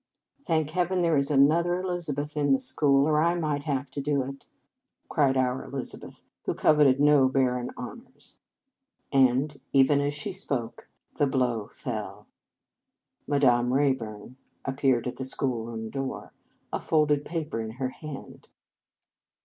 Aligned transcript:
"Thank 0.47 0.71
Heaven, 0.71 1.03
there 1.03 1.15
is 1.15 1.29
another 1.29 1.79
Elizabeth 1.79 2.35
in 2.35 2.53
the 2.53 2.59
school, 2.59 3.07
or 3.07 3.21
I 3.21 3.35
might 3.35 3.65
have 3.65 3.91
to 3.91 4.01
do 4.01 4.23
it," 4.23 4.47
cried 5.09 5.37
our 5.37 5.63
Elizabeth, 5.63 6.23
who 6.45 6.55
coveted 6.55 6.99
no 6.99 7.29
barren 7.29 7.69
honours; 7.77 8.35
and 9.13 9.61
even 9.73 10.01
as 10.01 10.15
she 10.15 10.31
spoke 10.31 10.89
the 11.17 11.27
blow 11.27 11.67
fell. 11.67 12.25
Madame 13.27 13.71
Rayburn 13.71 14.37
appeared 14.65 15.05
at 15.05 15.17
the 15.17 15.23
schoolroom 15.25 15.91
door, 15.91 16.33
a 16.73 16.79
folded 16.81 17.23
paper 17.23 17.61
in 17.61 17.73
her 17.73 17.89
hand. 17.89 18.49